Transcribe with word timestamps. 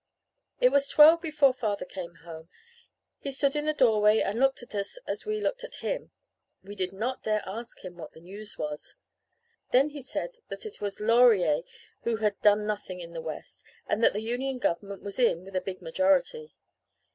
"It 0.59 0.69
was 0.69 0.87
twelve 0.89 1.21
before 1.21 1.53
father 1.53 1.85
came 1.85 2.15
home. 2.25 2.49
He 3.19 3.29
stood 3.29 3.55
in 3.55 3.65
the 3.67 3.73
doorway 3.75 4.19
and 4.21 4.39
looked 4.39 4.63
at 4.63 4.73
us 4.73 4.97
and 5.05 5.17
we 5.27 5.39
looked 5.39 5.63
at 5.63 5.75
him. 5.85 6.09
We 6.63 6.73
did 6.73 6.91
not 6.91 7.21
dare 7.21 7.43
ask 7.45 7.85
him 7.85 7.97
what 7.97 8.13
the 8.13 8.19
news 8.19 8.57
was. 8.57 8.95
Then 9.69 9.89
he 9.89 10.01
said 10.01 10.37
that 10.49 10.65
it 10.65 10.81
was 10.81 10.99
Laurier 10.99 11.61
who 12.01 12.15
had 12.15 12.41
'done 12.41 12.65
nothing' 12.65 12.99
in 12.99 13.13
the 13.13 13.21
West, 13.21 13.63
and 13.85 14.03
that 14.03 14.13
the 14.13 14.21
Union 14.23 14.57
Government 14.57 15.03
was 15.03 15.19
in 15.19 15.45
with 15.45 15.55
a 15.55 15.61
big 15.61 15.83
majority. 15.83 16.55